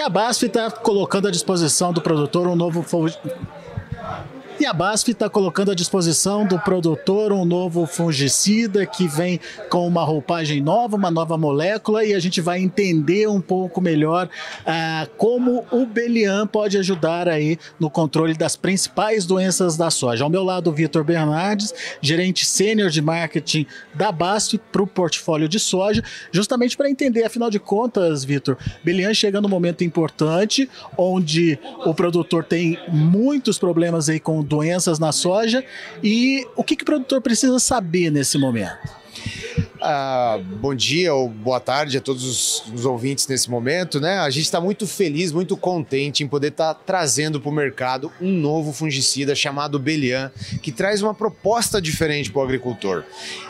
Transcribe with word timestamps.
A 0.00 0.08
BASF 0.08 0.46
está 0.46 0.70
colocando 0.70 1.28
à 1.28 1.30
disposição 1.30 1.92
do 1.92 2.00
produtor 2.00 2.46
um 2.46 2.56
novo 2.56 2.82
e 4.60 4.66
a 4.66 4.74
BASF 4.74 5.12
está 5.12 5.26
colocando 5.26 5.70
à 5.70 5.74
disposição 5.74 6.46
do 6.46 6.58
produtor 6.58 7.32
um 7.32 7.46
novo 7.46 7.86
fungicida 7.86 8.84
que 8.84 9.08
vem 9.08 9.40
com 9.70 9.88
uma 9.88 10.04
roupagem 10.04 10.60
nova, 10.60 10.96
uma 10.96 11.10
nova 11.10 11.38
molécula, 11.38 12.04
e 12.04 12.12
a 12.12 12.20
gente 12.20 12.42
vai 12.42 12.60
entender 12.60 13.26
um 13.26 13.40
pouco 13.40 13.80
melhor 13.80 14.28
ah, 14.66 15.08
como 15.16 15.64
o 15.70 15.86
Belian 15.86 16.46
pode 16.46 16.76
ajudar 16.76 17.26
aí 17.26 17.58
no 17.78 17.88
controle 17.88 18.34
das 18.34 18.54
principais 18.54 19.24
doenças 19.24 19.78
da 19.78 19.88
soja. 19.88 20.24
Ao 20.24 20.30
meu 20.30 20.44
lado, 20.44 20.70
Vitor 20.70 21.04
Bernardes, 21.04 21.72
gerente 22.02 22.44
sênior 22.44 22.90
de 22.90 23.00
marketing 23.00 23.64
da 23.94 24.12
BASF 24.12 24.58
para 24.70 24.82
o 24.82 24.86
portfólio 24.86 25.48
de 25.48 25.58
soja, 25.58 26.04
justamente 26.30 26.76
para 26.76 26.90
entender, 26.90 27.24
afinal 27.24 27.48
de 27.48 27.58
contas, 27.58 28.24
Vitor, 28.24 28.58
Belian 28.84 29.14
chega 29.14 29.40
num 29.40 29.48
momento 29.48 29.84
importante 29.84 30.68
onde 30.98 31.58
o 31.86 31.94
produtor 31.94 32.44
tem 32.44 32.78
muitos 32.88 33.58
problemas 33.58 34.10
aí 34.10 34.20
com 34.20 34.49
doenças 34.50 34.98
na 34.98 35.12
soja 35.12 35.64
e 36.02 36.44
o 36.56 36.64
que, 36.64 36.74
que 36.74 36.82
o 36.82 36.86
produtor 36.86 37.22
precisa 37.22 37.60
saber 37.60 38.10
nesse 38.10 38.36
momento? 38.36 38.99
Ah, 39.82 40.38
bom 40.60 40.74
dia 40.74 41.14
ou 41.14 41.26
boa 41.26 41.58
tarde 41.58 41.96
a 41.96 42.02
todos 42.02 42.22
os, 42.24 42.62
os 42.74 42.84
ouvintes 42.84 43.26
nesse 43.26 43.50
momento, 43.50 43.98
né? 43.98 44.18
A 44.18 44.28
gente 44.28 44.44
está 44.44 44.60
muito 44.60 44.86
feliz, 44.86 45.32
muito 45.32 45.56
contente 45.56 46.22
em 46.22 46.28
poder 46.28 46.48
estar 46.48 46.74
tá 46.74 46.80
trazendo 46.84 47.40
para 47.40 47.48
o 47.48 47.52
mercado 47.52 48.12
um 48.20 48.30
novo 48.30 48.74
fungicida 48.74 49.34
chamado 49.34 49.78
Belian, 49.78 50.30
que 50.60 50.70
traz 50.70 51.00
uma 51.00 51.14
proposta 51.14 51.80
diferente 51.80 52.30
para 52.30 52.40
o 52.40 52.44
agricultor. 52.44 53.04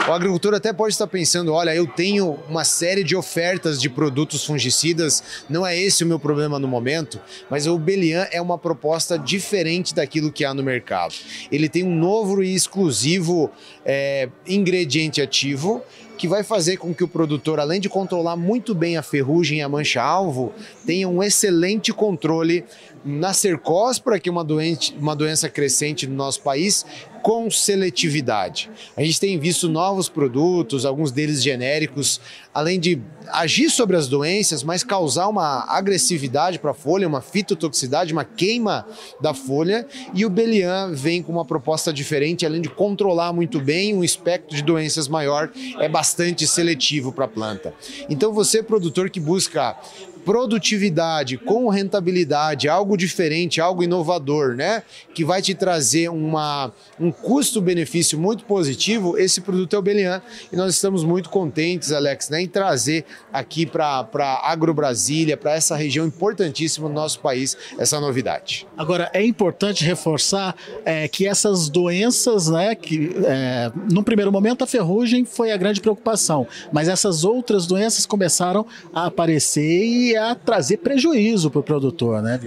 O 0.09 0.13
agricultor 0.13 0.55
até 0.55 0.73
pode 0.73 0.95
estar 0.95 1.09
pensando: 1.09 1.53
olha, 1.53 1.75
eu 1.75 1.87
tenho 1.89 2.39
uma 2.49 2.63
série 2.63 3.03
de 3.03 3.17
ofertas 3.17 3.81
de 3.81 3.91
produtos 3.91 4.45
fungicidas, 4.45 5.25
não 5.49 5.67
é 5.67 5.77
esse 5.77 6.05
o 6.05 6.07
meu 6.07 6.21
problema 6.21 6.61
no 6.61 6.69
momento, 6.69 7.19
mas 7.51 7.67
o 7.67 7.77
Belian 7.77 8.29
é 8.31 8.41
uma 8.41 8.57
proposta 8.57 9.19
diferente 9.19 9.93
daquilo 9.93 10.31
que 10.31 10.45
há 10.45 10.55
no 10.55 10.63
mercado. 10.63 11.15
Ele 11.51 11.69
tem 11.69 11.83
um 11.83 11.97
novo 11.97 12.41
e 12.41 12.55
exclusivo 12.55 13.51
é, 13.85 14.29
ingrediente 14.47 15.21
ativo 15.21 15.83
que 16.21 16.29
vai 16.29 16.45
fazer 16.45 16.77
com 16.77 16.95
que 16.95 17.03
o 17.03 17.09
produtor, 17.09 17.59
além 17.59 17.81
de 17.81 17.89
controlar 17.89 18.37
muito 18.37 18.75
bem 18.75 18.99
a 18.99 19.03
ferrugem 19.03 19.61
e 19.61 19.63
a 19.63 19.69
mancha-alvo, 19.71 20.53
tenha 20.85 21.09
um 21.09 21.23
excelente 21.23 21.95
controle 21.95 22.63
na 23.03 23.33
cercóspora, 23.33 24.21
que 24.21 24.29
é 24.29 24.33
uma, 24.33 24.45
doente, 24.45 24.95
uma 25.01 25.17
doença 25.17 25.49
crescente 25.49 26.07
no 26.07 26.15
nosso 26.15 26.43
país, 26.43 26.85
com 27.23 27.51
seletividade. 27.51 28.71
A 28.97 29.03
gente 29.03 29.21
tem 29.21 29.39
visto 29.39 29.69
novos 29.69 30.09
produtos, 30.09 30.85
alguns 30.85 31.13
deles 31.13 31.43
genéricos, 31.43 32.21
além 32.53 32.81
de 32.81 33.01
agir 33.29 33.71
sobre 33.71 33.97
as 33.97 34.09
doenças, 34.09 34.63
mas 34.63 34.83
causar 34.83 35.29
uma 35.29 35.65
agressividade 35.69 36.59
para 36.59 36.73
a 36.73 36.75
folha, 36.75 37.07
uma 37.07 37.21
fitotoxicidade, 37.21 38.13
uma 38.13 38.25
queima 38.25 38.87
da 39.21 39.33
folha. 39.33 39.87
E 40.15 40.25
o 40.25 40.31
Belian 40.31 40.93
vem 40.93 41.23
com 41.23 41.33
uma 41.33 41.45
proposta 41.45 41.93
diferente, 41.93 42.45
além 42.45 42.61
de 42.61 42.69
controlar 42.69 43.33
muito 43.33 43.61
bem 43.61 43.95
um 43.95 44.03
espectro 44.03 44.57
de 44.57 44.63
doenças 44.63 45.09
maior, 45.09 45.51
é 45.79 45.89
bastante 45.89 46.47
seletivo 46.47 47.13
para 47.13 47.27
a 47.27 47.29
planta. 47.29 47.75
Então, 48.09 48.33
você, 48.33 48.63
produtor 48.63 49.11
que 49.11 49.21
busca 49.21 49.77
produtividade 50.25 51.37
com 51.37 51.69
rentabilidade, 51.69 52.69
algo 52.69 52.97
diferente, 52.97 53.61
algo 53.61 53.83
inovador, 53.83 54.55
né? 54.55 54.83
Que 55.15 55.25
vai 55.25 55.43
te 55.43 55.55
trazer 55.55 56.09
uma, 56.09 56.73
um 56.99 57.11
custo-benefício 57.11 58.19
muito 58.19 58.45
positivo, 58.45 59.19
esse 59.19 59.41
produto 59.41 59.75
é 59.75 59.79
o 59.79 59.83
Belian. 59.83 60.23
E 60.53 60.57
nós 60.57 60.75
estamos 60.75 61.05
muito 61.05 61.31
contentes, 61.31 61.93
Alex, 61.93 62.29
né, 62.29 62.43
em 62.43 62.49
trazer 62.49 63.05
aqui 63.33 63.67
para 63.67 64.07
Agro 64.43 64.75
Brasília, 64.75 65.37
para 65.37 65.55
essa 65.55 65.77
região 65.77 66.07
importantíssima 66.07 66.89
do 66.89 66.95
nosso 66.95 67.21
país, 67.21 67.57
essa 67.79 68.01
novidade. 68.01 68.67
Agora, 68.77 69.11
é 69.13 69.25
importante 69.25 69.85
reforçar 69.85 70.55
é, 70.85 71.09
que 71.09 71.27
essas 71.27 71.69
doenças, 71.69 72.49
né, 72.49 72.75
que 72.75 73.13
é, 73.25 73.71
no 73.91 74.03
primeiro 74.03 74.33
momento 74.33 74.63
a 74.65 74.67
ferrugem 74.67 75.25
foi 75.25 75.53
a 75.53 75.57
grande 75.57 75.81
preocupação, 75.81 76.47
mas 76.73 76.89
essas 76.89 77.25
outras 77.25 77.67
doenças 77.67 78.07
começaram 78.07 78.67
a 78.93 79.07
aparecer 79.07 79.85
e 79.85 80.10
a 80.17 80.35
trazer 80.35 80.79
prejuízo 80.79 81.51
para 81.51 81.61
o 81.61 81.63
produtor, 81.63 82.23
né? 82.23 82.41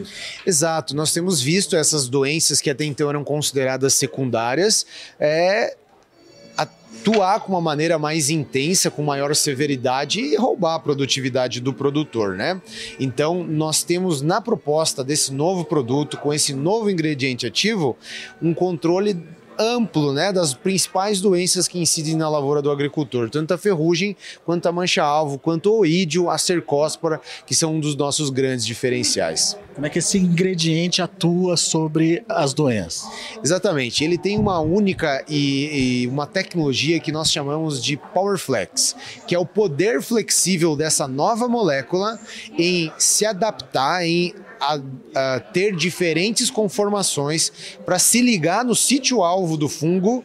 Exato. 0.46 0.96
Nós 0.96 1.12
temos 1.12 1.42
visto 1.42 1.76
essas 1.76 2.08
doenças 2.08 2.62
que 2.62 2.70
até 2.70 2.86
então 2.86 3.10
eram 3.10 3.24
consideradas 3.24 3.94
secundárias 3.94 4.86
é, 5.20 5.76
atuar 6.58 7.42
com 7.42 7.52
uma 7.52 7.62
maneira 7.62 8.00
mais 8.00 8.30
intensa, 8.30 8.90
com 8.90 9.04
maior 9.04 9.36
severidade 9.36 10.22
e 10.22 10.36
roubar 10.36 10.76
a 10.76 10.80
produtividade 10.80 11.60
do 11.60 11.74
produtor, 11.74 12.36
né? 12.36 12.62
Então, 13.00 13.44
nós 13.44 13.84
temos 13.84 14.22
na 14.22 14.40
proposta 14.40 15.04
desse 15.04 15.34
novo 15.34 15.66
produto, 15.66 16.18
com 16.18 16.34
esse 16.34 16.54
novo 16.54 16.90
ingrediente 16.90 17.46
ativo, 17.46 17.98
um 18.42 18.54
controle 18.54 19.18
amplo 19.60 20.14
né, 20.14 20.32
das 20.32 20.54
principais 20.54 21.22
doenças 21.22 21.68
que 21.68 21.80
incidem 21.80 22.16
na 22.16 22.30
lavoura 22.30 22.62
do 22.62 22.72
agricultor, 22.72 23.30
tanto 23.30 23.54
a 23.54 23.58
ferrugem, 23.58 24.16
quanto 24.46 24.68
a 24.68 24.72
mancha-alvo, 24.72 25.38
quanto 25.38 25.72
o 25.72 25.80
oídio, 25.80 26.30
a 26.30 26.38
cercóspora, 26.38 27.20
que 27.46 27.56
são 27.56 27.76
um 27.76 27.80
dos 27.80 27.96
nossos 27.96 28.30
grandes 28.30 28.66
diferenciais. 28.66 29.58
Como 29.74 29.88
é 29.88 29.90
que 29.90 30.00
esse 30.00 30.20
ingrediente 30.20 31.02
atua 31.02 31.58
sobre 31.58 32.24
as 32.30 32.54
doenças? 32.54 33.08
Exatamente, 33.44 34.04
ele 34.04 34.18
tem 34.18 34.38
uma 34.38 34.60
única 34.60 35.24
e, 35.28 36.04
e 36.04 36.08
uma 36.08 36.28
tecnologia 36.28 37.00
que 37.00 37.12
nós 37.12 37.32
chamamos 37.32 37.84
de 37.84 37.98
PowerFlex, 37.98 38.96
que 39.28 39.34
é 39.34 39.40
o 39.40 39.46
poder 39.46 40.02
flexível 40.02 40.76
dessa 40.76 41.08
nova 41.08 41.48
molécula 41.48 42.20
em 42.58 42.92
se 42.98 43.26
adaptar, 43.26 44.06
em 44.06 44.34
a, 44.64 45.36
a 45.36 45.40
ter 45.40 45.76
diferentes 45.76 46.50
conformações 46.50 47.52
para 47.86 48.00
se 48.00 48.22
ligar 48.22 48.64
no 48.64 48.76
sítio-alvo 48.76 49.58
do 49.58 49.68
fungo 49.68 50.24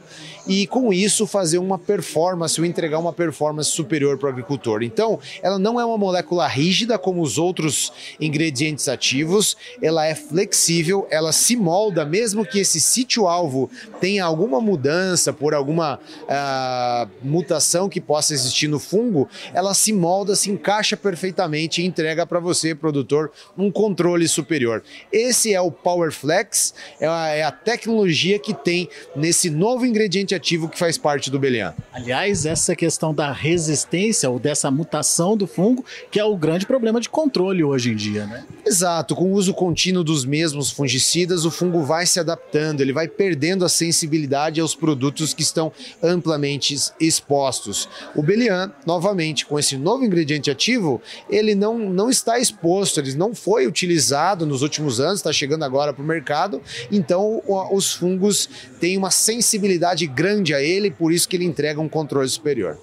e 0.48 0.66
com 0.66 0.92
isso 0.92 1.26
fazer 1.26 1.58
uma 1.58 1.78
performance 1.78 2.58
ou 2.58 2.66
entregar 2.66 2.98
uma 2.98 3.12
performance 3.12 3.70
superior 3.70 4.16
para 4.16 4.28
o 4.28 4.30
agricultor. 4.30 4.82
Então, 4.82 5.20
ela 5.42 5.58
não 5.58 5.78
é 5.78 5.84
uma 5.84 5.98
molécula 5.98 6.46
rígida 6.46 6.98
como 6.98 7.20
os 7.20 7.36
outros 7.36 7.92
ingredientes 8.18 8.88
ativos, 8.88 9.56
ela 9.82 10.06
é 10.06 10.14
flexível, 10.14 11.06
ela 11.10 11.32
se 11.32 11.54
molda, 11.54 12.04
mesmo 12.04 12.46
que 12.46 12.60
esse 12.60 12.80
sítio-alvo 12.80 13.70
tenha 14.00 14.24
alguma 14.24 14.60
mudança 14.60 15.32
por 15.32 15.52
alguma 15.52 15.98
uh, 15.98 17.10
mutação 17.22 17.88
que 17.88 18.00
possa 18.00 18.32
existir 18.32 18.68
no 18.68 18.78
fungo, 18.78 19.28
ela 19.52 19.74
se 19.74 19.92
molda, 19.92 20.34
se 20.34 20.50
encaixa 20.50 20.96
perfeitamente 20.96 21.82
e 21.82 21.86
entrega 21.86 22.24
para 22.24 22.40
você, 22.40 22.74
produtor, 22.74 23.30
um 23.56 23.70
controle 23.70 24.27
superior. 24.28 24.82
Esse 25.12 25.52
é 25.52 25.60
o 25.60 25.70
PowerFlex, 25.70 26.74
é 27.00 27.06
a, 27.06 27.28
é 27.28 27.42
a 27.42 27.50
tecnologia 27.50 28.38
que 28.38 28.54
tem 28.54 28.88
nesse 29.16 29.50
novo 29.50 29.84
ingrediente 29.84 30.34
ativo 30.34 30.68
que 30.68 30.78
faz 30.78 30.98
parte 30.98 31.30
do 31.30 31.38
Belian. 31.38 31.74
Aliás, 31.92 32.46
essa 32.46 32.76
questão 32.76 33.14
da 33.14 33.32
resistência 33.32 34.28
ou 34.30 34.38
dessa 34.38 34.70
mutação 34.70 35.36
do 35.36 35.46
fungo, 35.46 35.84
que 36.10 36.20
é 36.20 36.24
o 36.24 36.36
grande 36.36 36.66
problema 36.66 37.00
de 37.00 37.08
controle 37.08 37.64
hoje 37.64 37.90
em 37.90 37.96
dia, 37.96 38.26
né? 38.26 38.44
Exato, 38.66 39.14
com 39.16 39.24
o 39.24 39.32
uso 39.32 39.54
contínuo 39.54 40.04
dos 40.04 40.24
mesmos 40.24 40.70
fungicidas, 40.70 41.44
o 41.44 41.50
fungo 41.50 41.82
vai 41.82 42.06
se 42.06 42.20
adaptando, 42.20 42.80
ele 42.80 42.92
vai 42.92 43.08
perdendo 43.08 43.64
a 43.64 43.68
sensibilidade 43.68 44.60
aos 44.60 44.74
produtos 44.74 45.32
que 45.32 45.42
estão 45.42 45.72
amplamente 46.02 46.76
expostos. 47.00 47.88
O 48.14 48.22
Belian, 48.22 48.72
novamente, 48.84 49.46
com 49.46 49.58
esse 49.58 49.76
novo 49.76 50.04
ingrediente 50.04 50.50
ativo, 50.50 51.00
ele 51.30 51.54
não, 51.54 51.78
não 51.78 52.10
está 52.10 52.38
exposto, 52.38 53.00
ele 53.00 53.14
não 53.14 53.34
foi 53.34 53.66
utilizado 53.66 54.07
nos 54.46 54.62
últimos 54.62 55.00
anos, 55.00 55.20
está 55.20 55.32
chegando 55.32 55.64
agora 55.64 55.92
para 55.92 56.02
o 56.02 56.06
mercado, 56.06 56.60
então 56.90 57.42
os 57.72 57.92
fungos 57.92 58.48
têm 58.80 58.96
uma 58.96 59.10
sensibilidade 59.10 60.06
grande 60.06 60.54
a 60.54 60.62
ele, 60.62 60.90
por 60.90 61.12
isso 61.12 61.28
que 61.28 61.36
ele 61.36 61.44
entrega 61.44 61.80
um 61.80 61.88
controle 61.88 62.28
superior. 62.28 62.78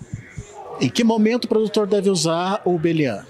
Em 0.80 0.90
que 0.90 1.03
momento 1.03 1.46
o 1.46 1.47
produtor 1.47 1.88
deve 1.88 2.09
usar 2.09 2.61
o 2.66 2.78
Belian? 2.78 3.26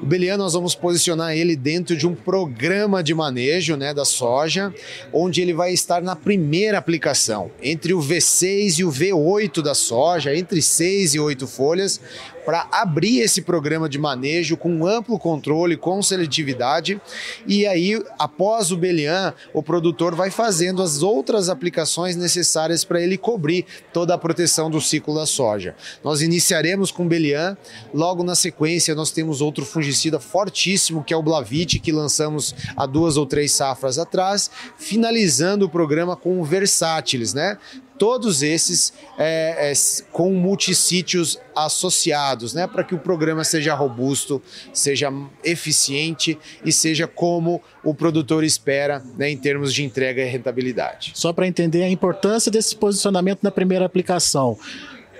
O 0.00 0.06
Belian 0.06 0.36
nós 0.36 0.52
vamos 0.52 0.76
posicionar 0.76 1.36
ele 1.36 1.56
dentro 1.56 1.96
de 1.96 2.06
um 2.06 2.14
programa 2.14 3.02
de 3.02 3.12
manejo 3.12 3.76
né, 3.76 3.92
da 3.92 4.04
soja, 4.04 4.72
onde 5.12 5.42
ele 5.42 5.52
vai 5.52 5.72
estar 5.72 6.00
na 6.00 6.14
primeira 6.14 6.78
aplicação, 6.78 7.50
entre 7.60 7.92
o 7.92 7.98
V6 7.98 8.78
e 8.78 8.84
o 8.84 8.90
V8 8.90 9.60
da 9.60 9.74
soja, 9.74 10.36
entre 10.36 10.62
6 10.62 11.14
e 11.14 11.20
8 11.20 11.48
folhas, 11.48 12.00
para 12.46 12.66
abrir 12.72 13.20
esse 13.20 13.42
programa 13.42 13.90
de 13.90 13.98
manejo 13.98 14.56
com 14.56 14.86
amplo 14.86 15.18
controle, 15.18 15.76
com 15.76 16.00
seletividade. 16.00 16.98
E 17.46 17.66
aí, 17.66 18.02
após 18.18 18.72
o 18.72 18.76
Belian, 18.76 19.34
o 19.52 19.62
produtor 19.62 20.14
vai 20.14 20.30
fazendo 20.30 20.82
as 20.82 21.02
outras 21.02 21.50
aplicações 21.50 22.16
necessárias 22.16 22.84
para 22.84 23.02
ele 23.02 23.18
cobrir 23.18 23.66
toda 23.92 24.14
a 24.14 24.18
proteção 24.18 24.70
do 24.70 24.80
ciclo 24.80 25.14
da 25.14 25.26
soja. 25.26 25.76
Nós 26.02 26.22
iniciaremos 26.22 26.90
com 26.90 27.06
Belian, 27.06 27.54
logo 27.92 28.22
na 28.22 28.34
sequência 28.34 28.94
nós 28.94 29.10
temos 29.10 29.42
outro 29.42 29.66
fungicida 29.66 29.87
fortíssimo 30.20 31.04
que 31.04 31.12
é 31.12 31.16
o 31.16 31.22
Blavit, 31.22 31.78
que 31.78 31.92
lançamos 31.92 32.54
há 32.76 32.86
duas 32.86 33.16
ou 33.16 33.26
três 33.26 33.52
safras 33.52 33.98
atrás, 33.98 34.50
finalizando 34.76 35.66
o 35.66 35.68
programa 35.68 36.16
com 36.16 36.40
o 36.40 36.44
Versátiles, 36.44 37.34
né? 37.34 37.58
todos 37.98 38.42
esses 38.42 38.92
é, 39.18 39.70
é, 39.70 39.72
com 40.12 40.32
multissítios 40.32 41.38
associados, 41.54 42.54
né, 42.54 42.66
para 42.66 42.84
que 42.84 42.94
o 42.94 42.98
programa 42.98 43.42
seja 43.42 43.74
robusto, 43.74 44.40
seja 44.72 45.12
eficiente 45.42 46.38
e 46.64 46.70
seja 46.70 47.06
como 47.08 47.60
o 47.82 47.92
produtor 47.92 48.44
espera 48.44 49.02
né, 49.18 49.28
em 49.28 49.36
termos 49.36 49.74
de 49.74 49.84
entrega 49.84 50.22
e 50.22 50.28
rentabilidade. 50.28 51.12
Só 51.14 51.32
para 51.32 51.48
entender 51.48 51.82
a 51.82 51.90
importância 51.90 52.50
desse 52.50 52.76
posicionamento 52.76 53.40
na 53.42 53.50
primeira 53.50 53.84
aplicação. 53.84 54.56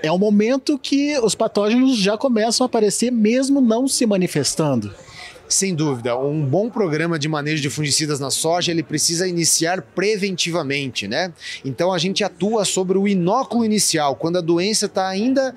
É 0.01 0.11
o 0.11 0.17
momento 0.17 0.79
que 0.79 1.17
os 1.19 1.35
patógenos 1.35 1.97
já 1.97 2.17
começam 2.17 2.63
a 2.63 2.67
aparecer, 2.67 3.11
mesmo 3.11 3.59
não 3.59 3.87
se 3.87 4.05
manifestando. 4.05 4.93
Sem 5.47 5.73
dúvida, 5.73 6.15
um 6.15 6.45
bom 6.45 6.69
programa 6.69 7.17
de 7.17 7.27
manejo 7.27 7.61
de 7.61 7.71
fungicidas 7.71 8.19
na 8.19 8.29
soja, 8.29 8.71
ele 8.71 8.83
precisa 8.83 9.27
iniciar 9.27 9.81
preventivamente, 9.81 11.07
né? 11.07 11.33
Então 11.65 11.91
a 11.91 11.97
gente 11.97 12.23
atua 12.23 12.63
sobre 12.63 12.97
o 12.97 13.07
inóculo 13.07 13.65
inicial, 13.65 14.15
quando 14.15 14.37
a 14.37 14.41
doença 14.41 14.85
está 14.85 15.07
ainda 15.07 15.55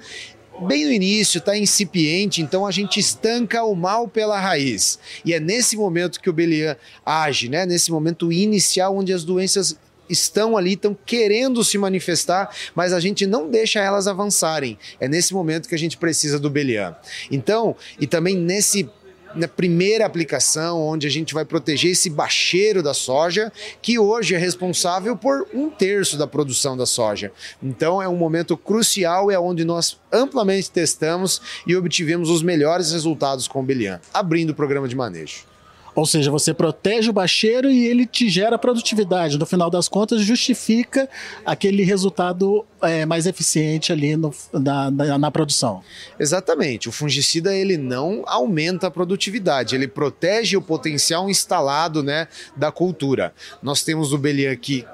bem 0.66 0.86
no 0.86 0.92
início, 0.92 1.38
está 1.38 1.56
incipiente, 1.56 2.40
então 2.40 2.66
a 2.66 2.70
gente 2.70 2.98
estanca 2.98 3.62
o 3.64 3.74
mal 3.74 4.08
pela 4.08 4.40
raiz. 4.40 4.98
E 5.24 5.34
é 5.34 5.38
nesse 5.38 5.76
momento 5.76 6.20
que 6.20 6.30
o 6.30 6.32
Belian 6.32 6.74
age, 7.04 7.48
né? 7.48 7.66
Nesse 7.66 7.90
momento 7.92 8.32
inicial 8.32 8.96
onde 8.96 9.12
as 9.12 9.24
doenças 9.24 9.76
estão 10.12 10.56
ali, 10.56 10.74
estão 10.74 10.96
querendo 11.06 11.64
se 11.64 11.76
manifestar, 11.78 12.54
mas 12.74 12.92
a 12.92 13.00
gente 13.00 13.26
não 13.26 13.50
deixa 13.50 13.80
elas 13.80 14.06
avançarem. 14.06 14.78
É 15.00 15.08
nesse 15.08 15.34
momento 15.34 15.68
que 15.68 15.74
a 15.74 15.78
gente 15.78 15.96
precisa 15.96 16.38
do 16.38 16.50
Belian. 16.50 16.94
Então, 17.30 17.74
e 17.98 18.06
também 18.06 18.36
nesse 18.36 18.88
na 19.34 19.48
primeira 19.48 20.04
aplicação, 20.04 20.80
onde 20.80 21.06
a 21.06 21.10
gente 21.10 21.34
vai 21.34 21.44
proteger 21.44 21.92
esse 21.92 22.10
bacheiro 22.10 22.82
da 22.82 22.94
soja, 22.94 23.52
que 23.80 23.98
hoje 23.98 24.34
é 24.34 24.38
responsável 24.38 25.16
por 25.16 25.48
um 25.54 25.70
terço 25.70 26.16
da 26.16 26.26
produção 26.26 26.76
da 26.76 26.86
soja. 26.86 27.32
Então 27.62 28.02
é 28.02 28.08
um 28.08 28.16
momento 28.16 28.56
crucial, 28.56 29.30
é 29.30 29.38
onde 29.38 29.64
nós 29.64 29.98
amplamente 30.12 30.70
testamos 30.70 31.40
e 31.66 31.74
obtivemos 31.74 32.28
os 32.28 32.42
melhores 32.42 32.92
resultados 32.92 33.48
com 33.48 33.60
o 33.60 33.62
Belian, 33.62 34.00
abrindo 34.12 34.50
o 34.50 34.54
programa 34.54 34.86
de 34.86 34.94
manejo. 34.94 35.51
Ou 35.94 36.06
seja, 36.06 36.30
você 36.30 36.54
protege 36.54 37.10
o 37.10 37.12
bacheiro 37.12 37.70
e 37.70 37.86
ele 37.86 38.06
te 38.06 38.28
gera 38.28 38.58
produtividade. 38.58 39.38
No 39.38 39.44
final 39.44 39.68
das 39.68 39.88
contas, 39.88 40.22
justifica 40.22 41.08
aquele 41.44 41.84
resultado 41.84 42.64
é, 42.80 43.04
mais 43.04 43.26
eficiente 43.26 43.92
ali 43.92 44.16
no, 44.16 44.34
na, 44.52 44.90
na, 44.90 45.18
na, 45.18 45.30
produção. 45.30 45.82
Exatamente. 46.18 46.88
O 46.88 46.92
fungicida 46.92 47.54
ele 47.54 47.76
não 47.76 48.22
aumenta 48.26 48.86
a 48.86 48.90
produtividade, 48.90 49.74
ele 49.74 49.86
protege 49.86 50.56
o 50.56 50.62
potencial 50.62 51.28
instalado 51.28 52.02
né, 52.02 52.26
da 52.56 52.72
cultura. 52.72 53.34
Nós 53.62 53.82
temos 53.82 54.12
o 54.12 54.18
Belian 54.18 54.52
aqui 54.52 54.84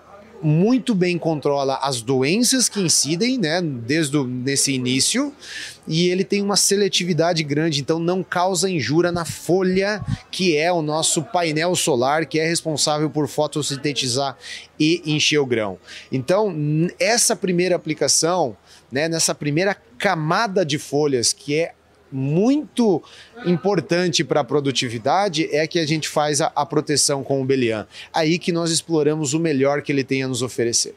muito 0.43 0.95
bem 0.95 1.19
controla 1.19 1.79
as 1.83 2.01
doenças 2.01 2.69
que 2.69 2.81
incidem, 2.81 3.39
né, 3.39 3.61
desde 3.63 4.17
o, 4.17 4.25
nesse 4.25 4.73
início, 4.73 5.33
e 5.87 6.09
ele 6.09 6.25
tem 6.25 6.43
uma 6.43 6.57
seletividade 6.57 7.43
grande, 7.43 7.81
então 7.81 7.99
não 7.99 8.23
causa 8.23 8.71
injúria 8.71 9.11
na 9.11 9.25
folha, 9.25 10.05
que 10.31 10.57
é 10.57 10.73
o 10.73 10.83
nosso 10.83 11.23
painel 11.23 11.75
solar, 11.75 12.27
que 12.27 12.39
é 12.39 12.47
responsável 12.47 13.09
por 13.09 13.27
fotossintetizar 13.27 14.37
e 14.79 15.03
encher 15.07 15.39
o 15.39 15.47
grão. 15.47 15.79
Então, 16.13 16.55
essa 17.01 17.35
primeira 17.35 17.75
aplicação, 17.75 18.57
né, 18.93 19.09
nessa 19.09 19.35
primeira 19.35 19.77
camada 19.97 20.65
de 20.65 20.79
folhas, 20.79 21.33
que 21.33 21.55
é 21.55 21.73
muito 22.11 23.03
importante 23.45 24.25
para 24.25 24.41
a 24.41 24.45
produtividade 24.45 25.49
é 25.55 25.67
que 25.67 25.79
a 25.79 25.87
gente 25.87 26.09
faz 26.09 26.41
a, 26.41 26.53
a 26.55 26.65
proteção 26.65 27.23
com 27.23 27.41
o 27.41 27.45
Belian. 27.45 27.87
Aí 28.13 28.39
que 28.39 28.53
nós 28.53 28.71
exploramos 28.71 29.35
o 29.35 29.39
melhor 29.39 29.83
que 29.83 29.93
ele 29.93 30.05
tem 30.05 30.23
a 30.23 30.29
nos 30.29 30.43
oferecer. 30.43 30.95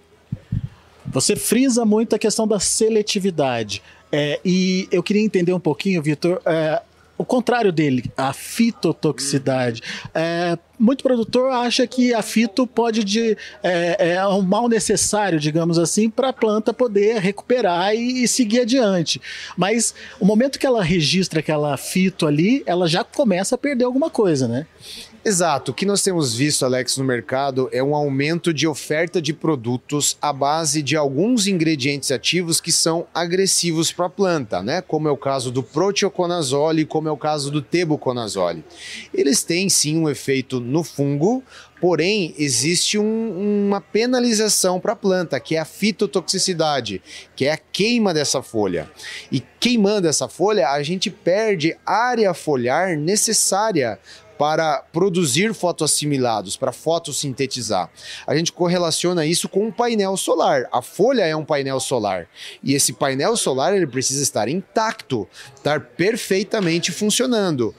Você 1.06 1.36
frisa 1.36 1.84
muito 1.84 2.16
a 2.16 2.20
questão 2.20 2.48
da 2.48 2.60
seletividade. 2.60 3.82
É, 4.12 4.40
e 4.44 4.88
eu 4.92 5.02
queria 5.02 5.22
entender 5.22 5.54
um 5.54 5.60
pouquinho, 5.60 6.02
Vitor, 6.02 6.42
é, 6.46 6.82
o 7.22 7.26
contrário 7.26 7.72
dele, 7.72 8.12
a 8.18 8.34
fitotoxicidade. 8.34 9.82
É, 10.14 10.58
muito 10.80 11.04
produtor 11.04 11.52
acha 11.52 11.86
que 11.86 12.14
a 12.14 12.24
fito 12.24 12.66
pode 12.66 13.04
de, 13.04 13.38
é, 13.62 14.16
é 14.16 14.28
um 14.28 14.42
mal 14.42 14.68
necessário, 14.68 15.40
digamos 15.40 15.78
assim, 15.78 16.10
para 16.10 16.30
a 16.30 16.34
planta 16.34 16.74
poder 16.74 17.20
recuperar 17.20 17.94
e, 17.94 18.24
e, 18.24 18.28
seguir 18.28 18.62
adiante. 18.62 19.22
Mas 19.56 19.94
o 20.20 20.26
momento 20.26 20.58
que 20.58 20.66
ela 20.66 20.84
registra 20.84 21.40
aquela 21.40 21.78
fito 21.78 22.26
ali, 22.26 22.64
ela 22.66 22.88
já 22.88 23.04
começa 23.04 23.54
a 23.54 23.58
perder 23.58 23.86
alguma 23.86 24.10
coisa, 24.10 24.48
né? 24.48 24.66
Exato. 25.24 25.72
O 25.72 25.74
que 25.74 25.86
nós 25.86 26.02
temos 26.02 26.34
visto, 26.34 26.66
Alex, 26.66 26.98
no 26.98 27.04
mercado 27.04 27.70
é 27.72 27.84
um 27.84 27.94
aumento 27.94 28.52
de 28.52 28.68
oferta 28.68 29.22
de 29.22 29.32
produtos 29.34 30.18
à 30.20 30.34
base 30.34 30.82
de 30.82 30.96
alguns 30.96 31.46
ingredientes 31.46 32.10
ativos 32.10 32.60
que 32.60 32.72
são 32.72 33.06
agressivos 33.14 33.92
para 33.92 34.08
a 34.08 34.10
planta, 34.10 34.64
né? 34.64 34.82
Como 34.82 35.08
é 35.08 35.12
o 35.12 35.18
caso 35.18 35.52
do 35.52 35.62
proteoconazole, 35.62 36.86
como 36.86 37.08
é 37.08 37.12
o 37.12 37.18
caso 37.18 37.52
do 37.52 37.62
teboconazole. 37.62 38.64
Eles 39.14 39.44
têm 39.44 39.70
sim 39.70 39.96
um 39.96 40.10
efeito 40.10 40.60
no 40.60 40.84
fungo, 40.84 41.44
porém 41.80 42.34
existe 42.38 42.98
um, 42.98 43.68
uma 43.68 43.80
penalização 43.80 44.80
para 44.80 44.94
a 44.94 44.96
planta, 44.96 45.40
que 45.40 45.56
é 45.56 45.60
a 45.60 45.66
fitotoxicidade, 45.66 47.02
que 47.36 47.46
é 47.46 47.52
a 47.52 47.58
queima 47.58 48.14
dessa 48.14 48.42
folha. 48.42 48.90
E 49.32 49.40
queimando 49.60 50.08
essa 50.08 50.28
folha, 50.28 50.70
a 50.70 50.82
gente 50.84 51.10
perde 51.10 51.76
área 51.86 52.34
foliar 52.34 52.98
necessária 52.98 54.00
para 54.42 54.80
produzir 54.92 55.54
fotoassimilados, 55.54 56.58
para 56.58 56.72
fotossintetizar. 56.72 57.92
A 58.26 58.36
gente 58.36 58.52
correlaciona 58.52 59.24
isso 59.24 59.48
com 59.48 59.68
um 59.68 59.72
painel 59.72 60.18
solar. 60.18 60.68
A 60.72 60.82
folha 60.82 61.22
é 61.22 61.36
um 61.36 61.46
painel 61.46 61.80
solar 61.80 62.28
e 62.64 62.74
esse 62.74 62.92
painel 62.92 63.38
solar 63.38 63.76
ele 63.76 63.86
precisa 63.86 64.24
estar 64.24 64.48
intacto, 64.48 65.30
estar 65.56 65.80
perfeitamente 65.80 66.92
funcionando, 66.92 67.76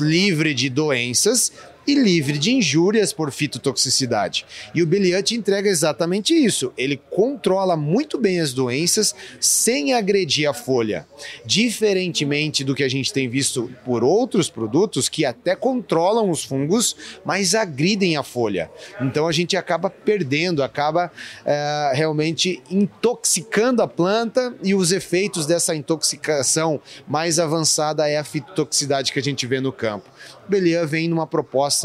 livre 0.00 0.54
de 0.54 0.70
doenças 0.70 1.52
e 1.90 1.94
livre 1.94 2.38
de 2.38 2.52
injúrias 2.52 3.12
por 3.12 3.32
fitotoxicidade. 3.32 4.46
E 4.74 4.82
o 4.82 4.86
Beliant 4.86 5.32
entrega 5.32 5.68
exatamente 5.68 6.32
isso. 6.32 6.72
Ele 6.76 7.00
controla 7.10 7.76
muito 7.76 8.16
bem 8.16 8.40
as 8.40 8.52
doenças 8.52 9.14
sem 9.40 9.92
agredir 9.92 10.48
a 10.48 10.54
folha. 10.54 11.06
Diferentemente 11.44 12.62
do 12.62 12.74
que 12.74 12.84
a 12.84 12.88
gente 12.88 13.12
tem 13.12 13.28
visto 13.28 13.70
por 13.84 14.04
outros 14.04 14.48
produtos 14.48 15.08
que 15.08 15.24
até 15.24 15.56
controlam 15.56 16.30
os 16.30 16.44
fungos, 16.44 16.96
mas 17.24 17.54
agridem 17.54 18.16
a 18.16 18.22
folha. 18.22 18.70
Então 19.00 19.26
a 19.26 19.32
gente 19.32 19.56
acaba 19.56 19.90
perdendo, 19.90 20.62
acaba 20.62 21.10
é, 21.44 21.92
realmente 21.94 22.62
intoxicando 22.70 23.82
a 23.82 23.88
planta 23.88 24.54
e 24.62 24.74
os 24.74 24.92
efeitos 24.92 25.46
dessa 25.46 25.74
intoxicação 25.74 26.80
mais 27.08 27.38
avançada 27.38 28.08
é 28.08 28.16
a 28.18 28.24
fitotoxicidade 28.24 29.12
que 29.12 29.18
a 29.18 29.22
gente 29.22 29.46
vê 29.46 29.60
no 29.60 29.72
campo. 29.72 30.08
O 30.46 30.50
Belian 30.50 30.86
vem 30.86 31.08
numa 31.08 31.26
proposta 31.26 31.79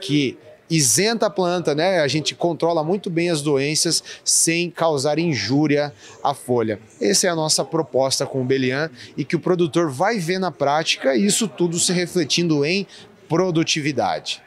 que 0.00 0.38
isenta 0.70 1.26
a 1.26 1.30
planta, 1.30 1.74
né? 1.74 2.00
A 2.00 2.06
gente 2.06 2.34
controla 2.34 2.84
muito 2.84 3.10
bem 3.10 3.28
as 3.28 3.42
doenças 3.42 4.02
sem 4.24 4.70
causar 4.70 5.18
injúria 5.18 5.92
à 6.22 6.32
folha. 6.32 6.78
Essa 7.00 7.26
é 7.26 7.30
a 7.30 7.34
nossa 7.34 7.64
proposta 7.64 8.24
com 8.24 8.40
o 8.40 8.44
Belian 8.44 8.88
e 9.16 9.24
que 9.24 9.34
o 9.34 9.40
produtor 9.40 9.90
vai 9.90 10.18
ver 10.18 10.38
na 10.38 10.52
prática 10.52 11.16
isso 11.16 11.48
tudo 11.48 11.78
se 11.78 11.92
refletindo 11.92 12.64
em 12.64 12.86
produtividade. 13.28 14.42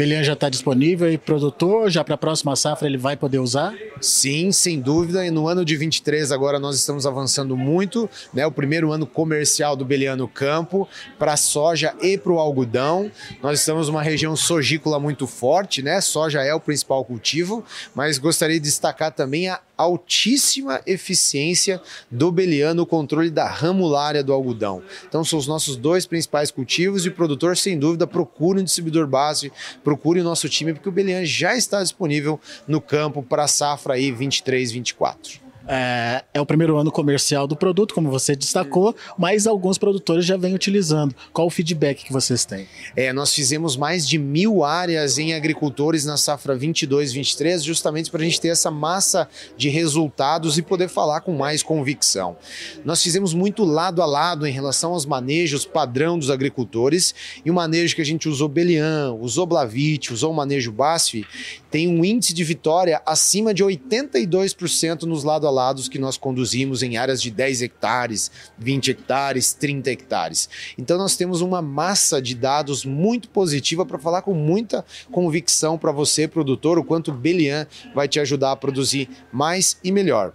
Belian 0.00 0.24
já 0.24 0.32
está 0.32 0.48
disponível 0.48 1.12
e 1.12 1.18
produtor, 1.18 1.90
já 1.90 2.02
para 2.02 2.14
a 2.14 2.16
próxima 2.16 2.56
safra 2.56 2.88
ele 2.88 2.96
vai 2.96 3.18
poder 3.18 3.38
usar? 3.38 3.74
Sim, 4.00 4.50
sem 4.50 4.80
dúvida. 4.80 5.26
E 5.26 5.30
no 5.30 5.46
ano 5.46 5.62
de 5.62 5.76
23 5.76 6.32
agora 6.32 6.58
nós 6.58 6.74
estamos 6.74 7.04
avançando 7.04 7.54
muito, 7.54 8.08
né? 8.32 8.46
O 8.46 8.50
primeiro 8.50 8.92
ano 8.92 9.06
comercial 9.06 9.76
do 9.76 9.84
Belian 9.84 10.16
no 10.16 10.26
campo 10.26 10.88
para 11.18 11.36
soja 11.36 11.94
e 12.00 12.16
para 12.16 12.32
o 12.32 12.38
algodão. 12.38 13.12
Nós 13.42 13.60
estamos 13.60 13.88
numa 13.88 14.02
região 14.02 14.34
sogícola 14.34 14.98
muito 14.98 15.26
forte, 15.26 15.82
né? 15.82 16.00
Soja 16.00 16.40
é 16.42 16.54
o 16.54 16.60
principal 16.60 17.04
cultivo, 17.04 17.62
mas 17.94 18.16
gostaria 18.16 18.58
de 18.58 18.64
destacar 18.64 19.12
também 19.12 19.50
a 19.50 19.60
altíssima 19.80 20.82
eficiência 20.86 21.80
do 22.10 22.30
Belian 22.30 22.74
no 22.74 22.84
controle 22.84 23.30
da 23.30 23.48
ramulária 23.48 24.22
do 24.22 24.32
algodão. 24.32 24.82
Então 25.08 25.24
são 25.24 25.38
os 25.38 25.46
nossos 25.46 25.76
dois 25.76 26.04
principais 26.04 26.50
cultivos 26.50 27.06
e 27.06 27.08
o 27.08 27.12
produtor 27.12 27.56
sem 27.56 27.78
dúvida 27.78 28.06
procure 28.06 28.60
um 28.60 28.64
distribuidor 28.64 29.06
base, 29.06 29.50
procure 29.90 30.20
o 30.20 30.24
nosso 30.24 30.48
time 30.48 30.72
porque 30.72 30.88
o 30.88 30.92
Belian 30.92 31.24
já 31.24 31.56
está 31.56 31.82
disponível 31.82 32.38
no 32.68 32.80
campo 32.80 33.24
para 33.24 33.42
a 33.42 33.48
safra 33.48 33.94
aí 33.94 34.12
23, 34.12 34.70
24. 34.70 35.49
É, 35.66 36.24
é, 36.34 36.40
o 36.40 36.46
primeiro 36.46 36.76
ano 36.76 36.90
comercial 36.90 37.46
do 37.46 37.54
produto, 37.54 37.94
como 37.94 38.10
você 38.10 38.34
destacou, 38.34 38.94
mas 39.18 39.46
alguns 39.46 39.78
produtores 39.78 40.24
já 40.24 40.36
vêm 40.36 40.54
utilizando. 40.54 41.14
Qual 41.32 41.46
o 41.46 41.50
feedback 41.50 42.04
que 42.04 42.12
vocês 42.12 42.44
têm? 42.44 42.66
É, 42.96 43.12
nós 43.12 43.34
fizemos 43.34 43.76
mais 43.76 44.08
de 44.08 44.18
mil 44.18 44.64
áreas 44.64 45.18
em 45.18 45.34
agricultores 45.34 46.04
na 46.04 46.16
safra 46.16 46.56
22-23, 46.56 47.62
justamente 47.62 48.10
para 48.10 48.20
a 48.20 48.24
gente 48.24 48.40
ter 48.40 48.48
essa 48.48 48.70
massa 48.70 49.28
de 49.56 49.68
resultados 49.68 50.58
e 50.58 50.62
poder 50.62 50.88
falar 50.88 51.20
com 51.20 51.32
mais 51.32 51.62
convicção. 51.62 52.36
Nós 52.84 53.02
fizemos 53.02 53.34
muito 53.34 53.64
lado 53.64 54.02
a 54.02 54.06
lado 54.06 54.46
em 54.46 54.52
relação 54.52 54.92
aos 54.92 55.06
manejos 55.06 55.64
padrão 55.64 56.18
dos 56.18 56.30
agricultores 56.30 57.14
e 57.44 57.50
o 57.50 57.54
manejo 57.54 57.94
que 57.94 58.02
a 58.02 58.04
gente 58.04 58.28
usou 58.28 58.48
Belian, 58.48 59.12
usou 59.20 59.46
Blavit, 59.46 60.12
usou 60.12 60.32
o 60.32 60.34
manejo 60.34 60.72
BASF, 60.72 61.24
tem 61.70 61.88
um 61.88 62.04
índice 62.04 62.34
de 62.34 62.42
vitória 62.42 63.00
acima 63.06 63.54
de 63.54 63.64
82% 63.64 65.02
nos 65.02 65.24
lado 65.24 65.46
a 65.46 65.50
lado 65.50 65.80
que 65.88 65.98
nós 65.98 66.16
conduzimos 66.16 66.82
em 66.82 66.96
áreas 66.96 67.22
de 67.22 67.30
10 67.30 67.62
hectares, 67.62 68.30
20 68.58 68.90
hectares, 68.90 69.52
30 69.52 69.90
hectares. 69.90 70.48
Então 70.76 70.98
nós 70.98 71.16
temos 71.16 71.40
uma 71.40 71.62
massa 71.62 72.20
de 72.20 72.34
dados 72.34 72.84
muito 72.84 73.28
positiva 73.28 73.86
para 73.86 73.98
falar 73.98 74.22
com 74.22 74.34
muita 74.34 74.84
convicção 75.10 75.78
para 75.78 75.92
você, 75.92 76.26
produtor, 76.26 76.78
o 76.78 76.84
quanto 76.84 77.12
Belian 77.12 77.66
vai 77.94 78.08
te 78.08 78.18
ajudar 78.18 78.52
a 78.52 78.56
produzir 78.56 79.08
mais 79.32 79.78
e 79.82 79.92
melhor. 79.92 80.32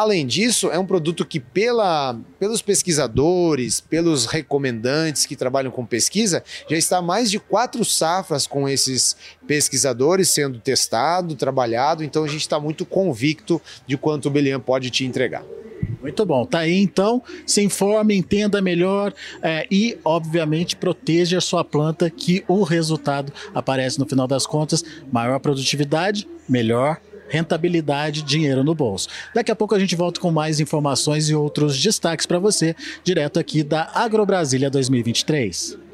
Além 0.00 0.26
disso, 0.26 0.70
é 0.70 0.78
um 0.78 0.86
produto 0.86 1.26
que, 1.26 1.38
pela, 1.38 2.18
pelos 2.38 2.62
pesquisadores, 2.62 3.82
pelos 3.82 4.24
recomendantes 4.24 5.26
que 5.26 5.36
trabalham 5.36 5.70
com 5.70 5.84
pesquisa, 5.84 6.42
já 6.66 6.78
está 6.78 7.02
mais 7.02 7.30
de 7.30 7.38
quatro 7.38 7.84
safras 7.84 8.46
com 8.46 8.66
esses 8.66 9.14
pesquisadores 9.46 10.30
sendo 10.30 10.58
testado, 10.58 11.34
trabalhado. 11.34 12.02
Então, 12.02 12.24
a 12.24 12.28
gente 12.28 12.40
está 12.40 12.58
muito 12.58 12.86
convicto 12.86 13.60
de 13.86 13.98
quanto 13.98 14.28
o 14.28 14.30
Belian 14.30 14.58
pode 14.58 14.88
te 14.88 15.04
entregar. 15.04 15.44
Muito 16.00 16.24
bom. 16.24 16.46
Tá 16.46 16.60
aí 16.60 16.80
então. 16.80 17.22
Se 17.46 17.60
informe, 17.62 18.16
entenda 18.16 18.62
melhor 18.62 19.12
é, 19.42 19.66
e, 19.70 19.98
obviamente, 20.02 20.76
proteja 20.76 21.36
a 21.36 21.42
sua 21.42 21.62
planta, 21.62 22.08
que 22.08 22.42
o 22.48 22.62
resultado 22.62 23.30
aparece 23.54 23.98
no 23.98 24.06
final 24.06 24.26
das 24.26 24.46
contas. 24.46 24.82
Maior 25.12 25.38
produtividade, 25.40 26.26
melhor 26.48 26.98
rentabilidade, 27.30 28.22
dinheiro 28.22 28.62
no 28.62 28.74
bolso. 28.74 29.08
Daqui 29.34 29.50
a 29.50 29.56
pouco 29.56 29.74
a 29.74 29.78
gente 29.78 29.96
volta 29.96 30.20
com 30.20 30.30
mais 30.30 30.60
informações 30.60 31.30
e 31.30 31.34
outros 31.34 31.80
destaques 31.80 32.26
para 32.26 32.38
você, 32.38 32.74
direto 33.02 33.38
aqui 33.38 33.62
da 33.62 33.90
Agrobrasília 33.94 34.68
2023. 34.68 35.89